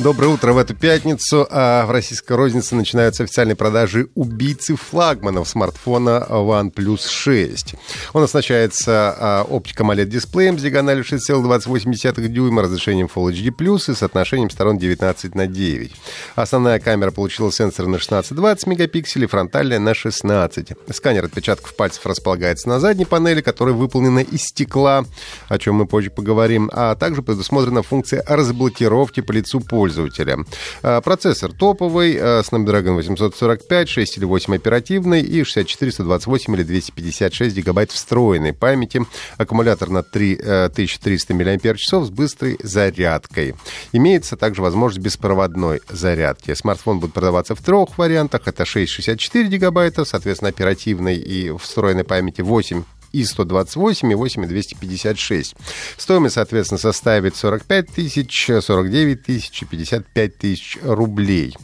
[0.00, 1.46] Доброе утро в эту пятницу.
[1.50, 7.76] А в российской рознице начинаются официальные продажи убийцы флагманов смартфона OnePlus 6.
[8.12, 14.78] Он оснащается а, оптиком OLED-дисплеем с диагональю 6,28 дюйма, разрешением Full HD+, и соотношением сторон
[14.78, 15.92] 19 на 9.
[16.34, 20.72] Основная камера получила сенсор на 16-20 мегапикселей, фронтальная на 16.
[20.90, 25.04] Сканер отпечатков пальцев располагается на задней панели, которая выполнена из стекла,
[25.46, 30.38] о чем мы позже поговорим, а также предусмотрена функция разблокировки по лицу пользователя пользователя.
[30.82, 37.54] А, процессор топовый, а, Snapdragon 845, 6 или 8 оперативный и 64, 128 или 256
[37.54, 39.02] гигабайт встроенной памяти.
[39.36, 43.54] Аккумулятор на 3300 мАч с быстрой зарядкой.
[43.92, 46.54] Имеется также возможность беспроводной зарядки.
[46.54, 48.42] Смартфон будет продаваться в трех вариантах.
[48.46, 55.54] Это 664 гигабайта, соответственно, оперативной и встроенной памяти 8 и 128, и 8, и 256.
[55.96, 61.56] Стоимость, соответственно, составит 45 тысяч, 49 тысяч и 55 тысяч рублей.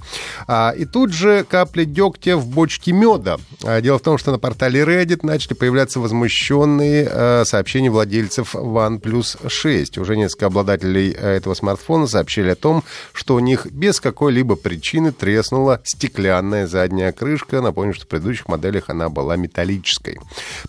[0.46, 3.38] А, и тут же капли дегтя в бочке меда.
[3.64, 9.48] А, дело в том, что на портале Reddit начали появляться возмущенные а, сообщения владельцев OnePlus
[9.48, 9.98] 6.
[9.98, 15.10] Уже несколько обладателей а, этого смартфона сообщили о том, что у них без какой-либо причины
[15.10, 17.60] треснула стеклянная задняя крышка.
[17.60, 20.18] Напомню, что в предыдущих моделях она была металлической.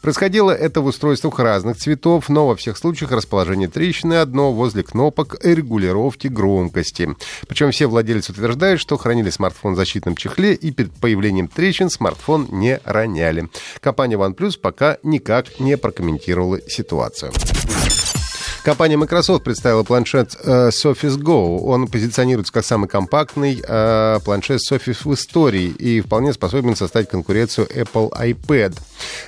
[0.01, 4.83] Происходило это это в устройствах разных цветов, но во всех случаях расположение трещины одно возле
[4.83, 7.09] кнопок регулировки громкости.
[7.45, 12.47] Причем все владельцы утверждают, что хранили смартфон в защитном чехле и перед появлением трещин смартфон
[12.51, 13.49] не роняли.
[13.81, 17.33] Компания OnePlus пока никак не прокомментировала ситуацию.
[18.63, 21.61] Компания Microsoft представила планшет э, Surface Go.
[21.61, 27.65] Он позиционируется как самый компактный э, планшет Surface в истории и вполне способен составить конкуренцию
[27.67, 28.77] Apple iPad.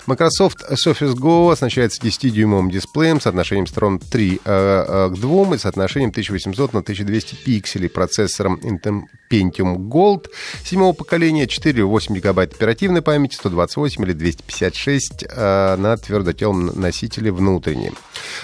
[0.05, 6.11] Microsoft Surface Go оснащается 10-дюймовым дисплеем с отношением сторон 3 э, к 2 и соотношением
[6.11, 9.01] 1800 на 1200 пикселей, процессором Intel
[9.31, 10.27] Pentium Gold
[10.63, 17.95] седьмого поколения, 4-8 гигабайт оперативной памяти, 128 или 256 на твердотелом носителе внутреннем.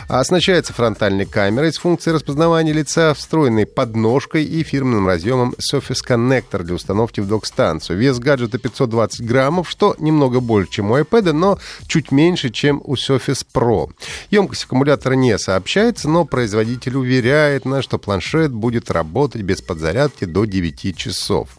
[0.07, 6.73] Оснащается фронтальной камерой с функцией распознавания лица, встроенной подножкой и фирменным разъемом Surface Connector для
[6.73, 7.99] установки в док-станцию.
[7.99, 12.93] Вес гаджета 520 граммов, что немного больше, чем у iPad, но чуть меньше, чем у
[12.93, 13.89] Surface Pro.
[14.31, 20.45] Емкость аккумулятора не сообщается, но производитель уверяет нас, что планшет будет работать без подзарядки до
[20.45, 21.49] 9 часов.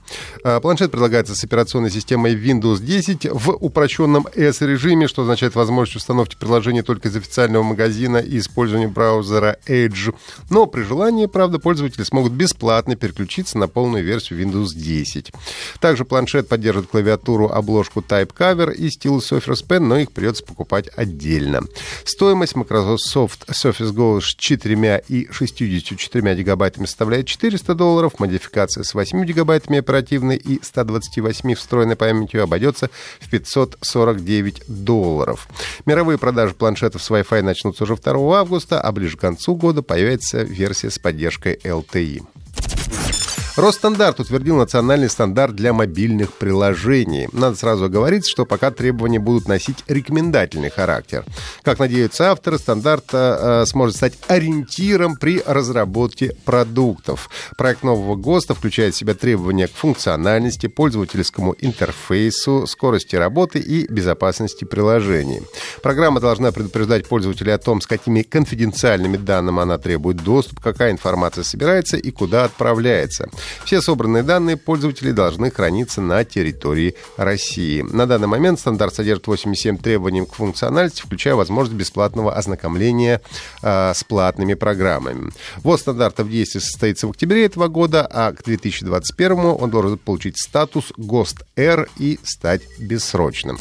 [0.44, 6.36] А, планшет предлагается с операционной системой Windows 10 в упрощенном S-режиме, что означает возможность установки
[6.40, 10.14] приложения только из официального магазина и использования браузера браузера Edge.
[10.50, 15.32] Но при желании, правда, пользователи смогут бесплатно переключиться на полную версию Windows 10.
[15.80, 20.88] Также планшет поддержит клавиатуру, обложку Type Cover и стилус Surface Pen, но их придется покупать
[20.94, 21.62] отдельно.
[22.04, 28.12] Стоимость Microsoft Surface Go с 4 и 64 гигабайтами составляет 400 долларов.
[28.18, 35.48] Модификация с 8 гигабайтами оперативной и 128 встроенной памятью обойдется в 549 долларов.
[35.84, 40.42] Мировые продажи планшетов с Wi-Fi начнутся уже 2 августа, а ближе к концу года появится
[40.42, 42.20] версия с поддержкой LTE.
[43.60, 47.28] Росстандарт утвердил национальный стандарт для мобильных приложений.
[47.34, 51.26] Надо сразу говорить, что пока требования будут носить рекомендательный характер.
[51.62, 57.28] Как надеются авторы, стандарт э, сможет стать ориентиром при разработке продуктов.
[57.58, 64.64] Проект нового ГОСТа включает в себя требования к функциональности, пользовательскому интерфейсу, скорости работы и безопасности
[64.64, 65.42] приложений.
[65.82, 71.44] Программа должна предупреждать пользователя о том, с какими конфиденциальными данными она требует доступ, какая информация
[71.44, 73.28] собирается и куда отправляется.
[73.64, 77.82] Все собранные данные пользователей должны храниться на территории России.
[77.82, 83.20] На данный момент стандарт содержит 87 требований к функциональности, включая возможность бесплатного ознакомления
[83.62, 85.32] э, с платными программами.
[85.62, 90.38] Вот стандарта в действии состоится в октябре этого года, а к 2021 он должен получить
[90.38, 93.58] статус ГОСТ-Р и стать бессрочным.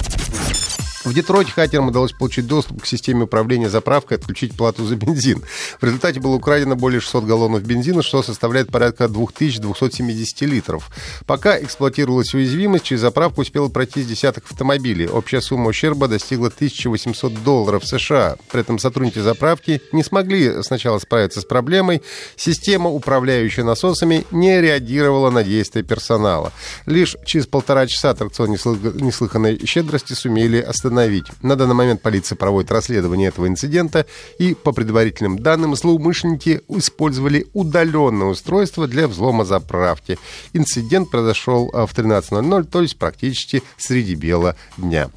[1.06, 5.44] В Детройте хакерам удалось получить доступ к системе управления заправкой и отключить плату за бензин.
[5.80, 10.90] В результате было украдено более 600 галлонов бензина, что составляет порядка 2270 литров.
[11.25, 15.07] Пока эксплуатировалась уязвимость, через заправку успело пройти с десяток автомобилей.
[15.07, 18.36] Общая сумма ущерба достигла 1800 долларов США.
[18.52, 22.02] При этом сотрудники заправки не смогли сначала справиться с проблемой.
[22.36, 26.52] Система, управляющая насосами, не реагировала на действия персонала.
[26.86, 31.28] Лишь через полтора часа аттракцион неслыханной щедрости сумели остановить остановить.
[31.42, 34.06] На данный момент полиция проводит расследование этого инцидента,
[34.40, 40.18] и по предварительным данным злоумышленники использовали удаленное устройство для взлома заправки.
[40.54, 45.10] Инцидент произошел в 13.00, то есть практически среди бела дня.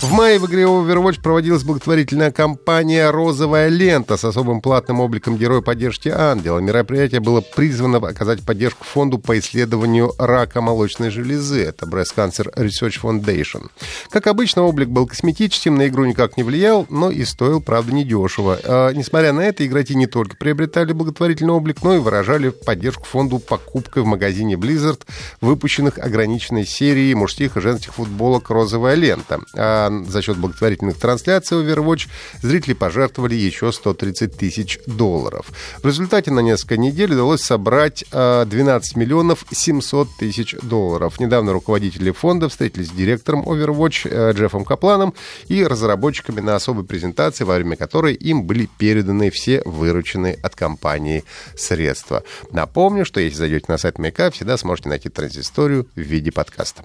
[0.00, 5.60] В мае в игре Overwatch проводилась благотворительная кампания «Розовая лента» с особым платным обликом героя
[5.60, 6.58] поддержки Ангела.
[6.58, 11.62] Мероприятие было призвано оказать поддержку фонду по исследованию рака молочной железы.
[11.62, 13.68] Это Breast Cancer Research Foundation.
[14.08, 18.58] Как обычно, облик был косметическим, на игру никак не влиял, но и стоил, правда, недешево.
[18.64, 23.38] А, несмотря на это, игроки не только приобретали благотворительный облик, но и выражали поддержку фонду
[23.38, 25.02] покупкой в магазине Blizzard
[25.42, 29.40] выпущенных ограниченной серии мужских и женских футболок «Розовая лента».
[29.54, 32.08] А за счет благотворительных трансляций Overwatch
[32.42, 35.46] зрители пожертвовали еще 130 тысяч долларов.
[35.82, 41.20] В результате на несколько недель удалось собрать 12 миллионов 700 тысяч долларов.
[41.20, 45.14] Недавно руководители фонда встретились с директором Overwatch э, Джеффом Капланом
[45.48, 51.24] и разработчиками на особой презентации, во время которой им были переданы все вырученные от компании
[51.56, 52.22] средства.
[52.52, 56.84] Напомню, что если зайдете на сайт Маяка, всегда сможете найти транзисторию в виде подкаста.